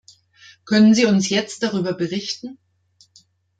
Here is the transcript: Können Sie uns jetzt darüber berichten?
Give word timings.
Können 0.65 0.95
Sie 0.95 1.05
uns 1.05 1.29
jetzt 1.29 1.61
darüber 1.61 1.93
berichten? 1.93 2.57